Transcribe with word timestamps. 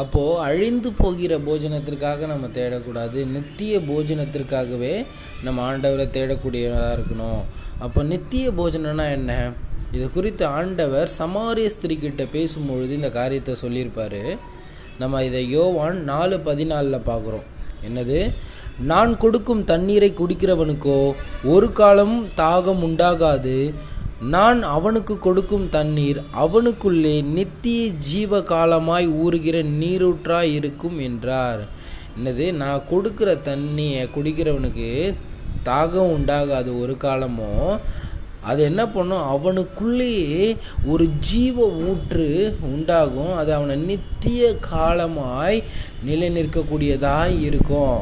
அப்போது 0.00 0.40
அழிந்து 0.46 0.90
போகிற 1.00 1.32
போஜனத்திற்காக 1.46 2.26
நம்ம 2.32 2.46
தேடக்கூடாது. 2.58 3.20
நித்திய 3.36 3.78
போஜனத்திற்காகவே 3.90 4.94
நம்ம 5.46 5.58
ஆண்டவரை 5.68 6.06
தேடக்கூடியதாக 6.16 6.94
இருக்கணும். 6.96 7.42
அப்போ 7.84 8.02
நித்திய 8.12 8.50
போஜனம்னா 8.58 9.06
என்ன? 9.18 9.32
இது 9.96 10.06
குறித்து 10.12 10.44
ஆண்டவர் 10.58 11.10
சமாரிய 11.18 11.68
ஸ்திரீக்கிட்ட 11.74 12.24
பேசும்பொழுது 12.36 12.94
இந்த 13.00 13.10
காரியத்தை 13.18 13.54
சொல்லியிருப்பாரு. 13.62 14.22
நம்ம 15.02 15.24
இதை 15.28 15.42
யோவான் 15.50 15.98
நாலு 16.12 16.36
பதினாலில் 16.48 17.06
பார்க்குறோம். 17.10 17.46
என்னது? 17.88 18.20
நான் 18.90 19.12
கொடுக்கும் 19.22 19.62
தண்ணீரை 19.70 20.08
குடிக்கிறவனுக்கோ 20.18 20.98
ஒரு 21.52 21.68
காலமும் 21.78 22.26
தாகம் 22.36 22.82
உண்டாகாது. 22.88 23.56
நான் 24.20 24.62
அவனுக்கு 24.62 25.18
கொடுக்கும் 25.18 25.68
தண்ணீர் 25.68 26.22
அவனுக்குள்ளே 26.32 27.20
நித்திய 27.22 27.88
ஜீவ 27.88 28.40
காலமாய் 28.42 29.08
ஊறுகிற 29.08 29.62
நீரூற்றாய் 29.62 30.54
இருக்கும் 30.54 30.98
என்றார். 30.98 31.68
என்னது 32.18 32.52
நான் 32.52 32.82
கொடுக்குற 32.90 33.38
தண்ணியை 33.42 34.08
குடிக்கிறவனுக்கு 34.16 35.14
தாகம் 35.64 36.12
உண்டாகாது 36.16 36.80
ஒரு 36.80 36.96
காலமும் 36.96 37.78
அது 38.42 38.62
என்ன 38.62 38.88
பண்ணும்? 38.88 39.22
அவனுக்குள்ளேயே 39.22 40.56
ஒரு 40.86 41.08
ஜீவ 41.20 41.66
ஊற்று 41.66 42.56
உண்டாகும். 42.62 43.36
அது 43.36 43.54
அவனை 43.54 43.76
நித்திய 43.76 44.56
காலமாய் 44.58 45.62
நிலை 46.04 46.30
நிற்கக்கூடியதாய் 46.30 47.40
இருக்கும் 47.40 47.98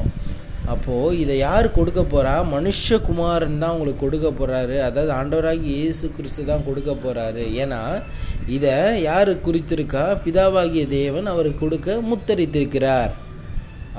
அப்போது 0.72 1.18
இதை 1.22 1.34
யார் 1.38 1.66
கொடுக்க 1.76 2.00
போகிறா 2.02 2.32
மனுஷகுமாரன் 2.54 3.60
தான் 3.62 3.74
உங்களுக்கு 3.74 4.04
கொடுக்க 4.04 4.28
போகிறாரு 4.30 4.76
அதாவது 4.86 5.12
ஆண்டவராகி 5.18 5.68
இயேசு 5.74 6.06
கிறிஸ்து 6.16 6.44
தான் 6.48 6.66
கொடுக்க 6.68 6.92
போகிறாரு 7.04 7.44
ஏன்னா 7.62 7.82
இதை 8.56 8.74
யார் 9.02 9.30
குறித்திருக்கா? 9.46 10.04
பிதாவாகிய 10.24 10.86
தேவன் 10.98 11.30
அவருக்கு 11.34 11.62
கொடுக்க 11.64 12.00
முத்தரித்திருக்கிறார். 12.10 13.14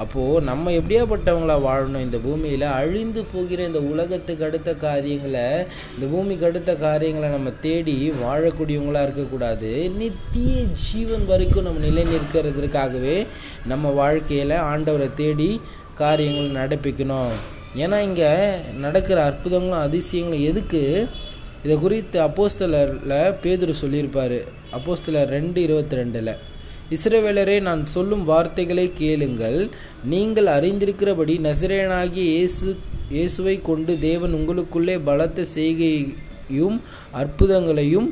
அப்போது 0.01 0.43
நம்ம 0.49 0.71
எப்படியாப்பட்டவங்களா 0.71 1.55
வாழணும்? 1.67 2.03
இந்த 2.07 2.17
பூமியில் 2.25 2.65
அழிந்து 2.79 3.21
போகிற 3.31 3.59
இந்த 3.69 3.79
உலகத்துக்கு 3.91 4.43
அடுத்த 4.47 4.71
காரியங்களை 4.83 5.47
இந்த 5.93 6.05
பூமிக்கு 6.11 6.45
அடுத்த 6.49 6.75
காரியங்களை 6.83 7.29
நம்ம 7.37 7.53
தேடி 7.65 7.95
வாழக்கூடியவங்களா 8.23 9.01
இருக்கக்கூடாது. 9.07 9.71
நித்திய 10.01 10.53
ஜீவன் 10.85 11.25
வரைக்கும் 11.31 11.67
நம்ம 11.69 11.83
நிலை 11.87 12.05
நிற்கிறதுக்காகவே 12.13 13.17
நம்ம 13.73 13.89
வாழ்க்கையில் 14.01 14.55
ஆண்டவரை 14.71 15.09
தேடி 15.23 15.51
காரியங்கள் 16.01 16.57
நடப்பிக்கணும். 16.59 17.31
ஏன்னா 17.83 17.97
இங்கே 18.09 18.29
நடக்கிற 18.83 19.17
அற்புதங்களும் 19.29 19.85
அதிசயங்களும் 19.87 20.45
எதுக்கு? 20.51 20.83
இதை 21.63 21.75
குறித்து 21.83 22.17
அப்போஸ்தலரில் 22.27 23.33
பேதுரு 23.43 23.73
சொல்லியிருப்பார். 23.83 24.37
அப்போஸ்தலர் 24.77 25.33
ரெண்டு 25.37 25.59
இருபத்தி 25.67 25.97
ரெண்டில் 25.99 26.33
இஸ்ரவேலரே 26.95 27.55
நான் 27.67 27.81
சொல்லும் 27.93 28.23
வார்த்தைகளை 28.31 28.85
கேளுங்கள். 29.01 29.59
நீங்கள் 30.13 30.49
அறிந்திருக்கிறபடி 30.57 31.33
நசிரேனாகிய 31.47 32.27
இயேசு 32.35 32.67
இயேசுவை 33.15 33.55
கொண்டு 33.69 33.93
தேவன் 34.07 34.33
உங்களுக்குள்ளே 34.37 34.95
பலத்த 35.09 35.45
செய்கையும் 35.55 36.77
அற்புதங்களையும் 37.21 38.07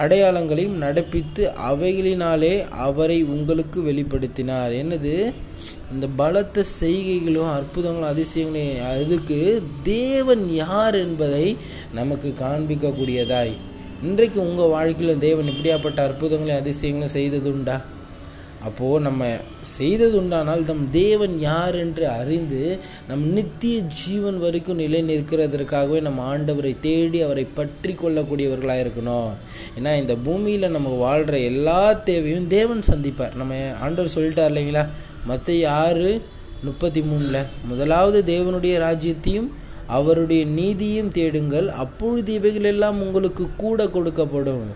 அடையாளங்களையும் 0.00 0.80
நடப்பித்து 0.80 1.42
அவைகளினாலே 1.70 2.68
அவரை 2.68 3.22
உங்களுக்கு 3.24 3.80
வெளிப்படுத்தினார். 3.82 4.72
என்னது? 4.82 5.32
இந்த 5.92 6.06
பலத்த 6.16 6.64
செய்கைகளும் 6.80 7.52
அற்புதங்களும் 7.52 8.12
அதிசயங்களையும் 8.12 8.90
அதுக்கு 8.90 9.62
தேவன் 9.82 10.44
யார் 10.54 10.94
என்பதை 10.94 11.56
நமக்கு 11.94 12.34
காண்பிக்கக்கூடியதாய். 12.40 13.54
இன்றைக்கு 14.02 14.40
உங்கள் 14.40 14.68
வாழ்க்கையில் 14.68 15.18
தேவன் 15.18 15.48
இப்படியாப்பட்ட 15.48 16.00
அற்புதங்களையும் 16.08 16.62
அதிசயங்களும் 16.62 17.16
செய்ததுண்டா? 17.16 17.80
அப்போது 18.64 19.04
நம்ம 19.04 19.26
செய்தது 19.62 20.16
உண்டானால் 20.16 20.64
நம் 20.64 20.88
தேவன் 20.90 21.38
யார் 21.38 21.74
என்று 21.74 22.08
அறிந்து 22.08 22.78
நம் 23.08 23.22
நித்திய 23.32 23.80
ஜீவன் 23.80 24.38
வரைக்கும் 24.38 24.76
நிலை 24.76 25.00
நிற்கிறதற்காகவே 25.02 26.00
நம்ம 26.00 26.24
ஆண்டவரை 26.32 26.76
தேடி 26.80 27.22
அவரை 27.22 27.44
பற்றி 27.44 27.92
கொள்ளக்கூடியவர்களாக 27.92 28.84
இருக்கணும். 28.84 29.30
ஏன்னா 29.78 29.96
இந்த 29.96 30.16
பூமியில் 30.16 30.68
நம்ம 30.70 30.88
வாழ்கிற 30.88 31.38
எல்லா 31.38 31.92
தேவையும் 31.92 32.46
தேவன் 32.46 32.82
சந்திப்பார். 32.88 33.34
நம்ம 33.34 33.54
ஆண்டவர் 33.80 34.14
சொல்லிட்டார் 34.14 34.52
இல்லைங்களா? 34.52 34.84
மற்ற 35.26 35.70
ஆறு 35.70 36.22
முப்பத்தி 36.62 37.00
மூணில் 37.00 37.46
முதலாவது 37.68 38.18
தேவனுடைய 38.34 38.76
ராஜ்யத்தையும் 38.86 39.50
அவருடைய 39.86 40.44
நீதியும் 40.44 41.10
தேடுங்கள். 41.10 41.68
அப்பொழுது 41.68 42.32
இவைகளெல்லாம் 42.32 43.02
உங்களுக்கு 43.02 43.46
கூட 43.56 43.84
கொடுக்கப்படும். 43.84 44.66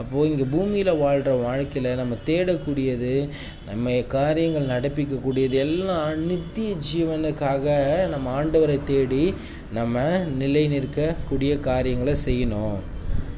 அப்போது 0.00 0.28
இங்கே 0.30 0.46
பூமியில் 0.54 0.90
வாழ்கிற 1.02 1.32
வாழ்க்கையில் 1.44 1.98
நம்ம 2.00 2.14
தேடக்கூடியது 2.28 3.12
நம்ம 3.68 3.92
காரியங்கள் 4.16 4.72
நடப்பிக்கக்கூடியது 4.72 5.56
எல்லாம் 5.64 6.24
நித்திய 6.30 6.70
ஜீவனுக்காக 6.88 7.76
நம்ம 8.14 8.32
ஆண்டவரை 8.40 8.78
தேடி 8.90 9.24
நம்ம 9.78 10.02
நிலை 10.40 10.64
நிற்கக்கூடிய 10.74 11.52
காரியங்களை 11.68 12.14
செய்யணும். 12.26 12.78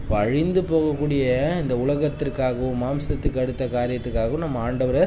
இப்போ 0.00 0.16
அழிந்து 0.24 0.60
போகக்கூடிய 0.70 1.24
இந்த 1.62 1.74
உலகத்திற்காகவும் 1.84 2.82
மாம்சத்துக்கு 2.84 3.42
அடுத்த 3.44 3.64
காரியத்துக்காகவும் 3.76 4.44
நம்ம 4.46 4.60
ஆண்டவரை 4.68 5.04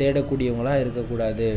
தேடக்கூடியவங்களாக 0.00 0.82
இருக்கக்கூடாது. 0.84 1.48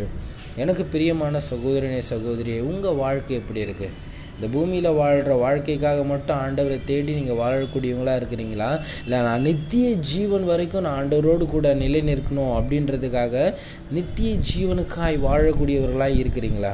எனக்கு 0.64 0.84
பிரியமான 0.94 1.40
சகோதரனே 1.52 2.02
சகோதரியே 2.14 2.60
உங்கள் 2.72 3.02
வாழ்க்கை 3.04 3.34
எப்படி 3.40 3.60
இருக்குது 3.66 3.96
இந்த 4.38 4.48
பூமியில் 4.56 4.90
வாழ்கிற 4.94 5.36
வாழ்க்கைக்காக 5.36 6.04
மட்டும் 6.04 6.40
ஆண்டவரை 6.46 6.84
தேடி 6.84 7.14
நீங்கள் 7.14 7.40
வாழக்கூடியவங்களாக 7.44 8.20
இருக்கிறீங்களா? 8.22 8.68
இல்லை 9.04 9.20
நான் 9.22 9.42
நித்திய 9.42 9.94
ஜீவன் 10.10 10.46
வரைக்கும் 10.46 10.86
நான் 10.88 10.98
ஆண்டவரோடு 11.02 11.46
கூட 11.46 11.74
நிலை 11.74 12.02
நிற்கணும் 12.02 12.54
அப்படின்றதுக்காக 12.58 13.54
நித்திய 13.92 14.32
ஜீவனுக்காய் 14.50 15.18
வாழக்கூடியவர்களாக 15.28 16.20
இருக்கிறீங்களா? 16.24 16.74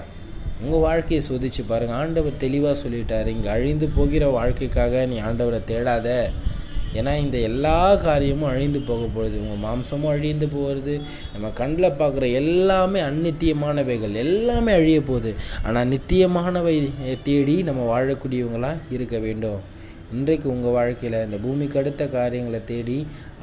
உங்கள் 0.63 0.79
வாழ்க்கையை 0.79 1.21
சோதிச்சு 1.29 1.63
பாருங்கள் 1.67 1.97
ஆண்டவர் 1.97 2.41
தெளிவாக 2.43 2.75
சொல்லிட்டார் 2.83 3.27
இங்கே 3.27 3.49
அழிந்து 3.49 3.87
போகிற 3.87 4.27
வாழ்க்கைக்காக 4.29 5.05
நீ 5.05 5.19
ஆண்டவரை 5.21 5.61
தேடாத. 5.71 6.09
ஏன்னா 6.99 7.13
இந்த 7.23 7.37
எல்லா 7.49 7.77
காரியமும் 8.05 8.49
அழிந்து 8.51 8.79
போக 8.89 9.03
போகுது 9.15 9.35
உங்கள் 9.43 9.61
மாம்சமும் 9.65 10.13
அழிந்து 10.13 10.47
போகிறது 10.55 10.95
நம்ம 11.33 11.51
கண்ணில் 11.59 11.97
பார்க்குற 12.01 12.25
எல்லாமே 12.41 13.01
அந்நித்தியமானவைகள் 13.09 14.15
எல்லாமே 14.25 14.73
அழிய 14.79 15.01
போகுது. 15.11 15.33
ஆனால் 15.67 15.91
நித்தியமானவை 15.93 16.75
தேடி 17.29 17.55
நம்ம 17.69 17.81
வாழக்கூடியவங்களாக 17.93 18.91
இருக்க 18.97 19.17
வேண்டும். 19.27 19.61
இன்றைக்கு 20.15 20.47
உங்கள் 20.53 20.75
வாழ்க்கையில் 20.77 21.23
இந்த 21.25 21.37
பூமிக்கு 21.43 21.77
அடுத்த 21.79 22.03
காரியங்களை 22.15 22.59
தேடி 22.71 22.97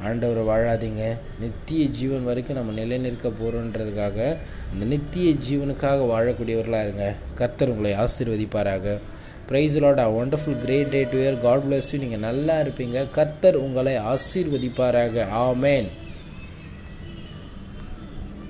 ஆண்டவரை 0.07 0.43
வாழாதீங்க. 0.49 1.05
நித்திய 1.41 1.85
ஜீவன் 1.97 2.27
வரைக்கும் 2.29 2.59
நம்ம 2.59 2.75
நிலை 2.81 2.97
நிற்க 3.05 3.29
போகிறோன்றதுக்காக 3.29 4.17
அந்த 4.71 4.85
நித்திய 4.93 5.31
ஜீவனுக்காக 5.47 6.05
வாழக்கூடியவர்களாக 6.13 6.85
இருங்க. 6.87 7.07
கர்த்தர் 7.39 7.73
உங்களை 7.73 7.91
ஆசீர்வதிப்பாராக. 8.03 8.95
Praise 9.51 9.79
lord 9.85 10.03
a 10.03 10.09
wonderful 10.19 10.59
great 10.65 10.93
day 10.95 10.99
to 11.13 11.17
year 11.23 11.39
God 11.47 11.63
bless 11.69 11.89
you 11.93 11.97
நீங்கள் 12.03 12.23
நல்லா 12.27 12.55
இருப்பீங்க. 12.61 12.97
கர்த்தர் 13.17 13.57
உங்களை 13.65 13.95
ஆசீர்வதிப்பாராக. 14.13 15.25
ஆமேன் 15.47 15.89